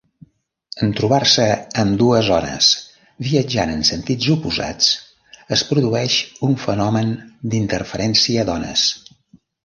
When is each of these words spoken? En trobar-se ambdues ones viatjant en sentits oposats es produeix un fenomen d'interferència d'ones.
En 0.85 0.93
trobar-se 0.99 1.43
ambdues 1.81 2.29
ones 2.37 2.69
viatjant 3.27 3.73
en 3.73 3.83
sentits 3.89 4.29
oposats 4.35 4.87
es 5.57 5.65
produeix 5.73 6.15
un 6.47 6.57
fenomen 6.63 7.13
d'interferència 7.53 8.47
d'ones. 8.49 8.87